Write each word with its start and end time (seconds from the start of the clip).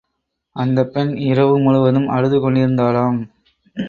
அந்தப்பெண் 0.55 1.11
இரவு 1.15 1.59
முழுவதும் 1.59 2.07
அழுது 2.07 2.37
கொண்டிருந்தாளாம். 2.39 3.19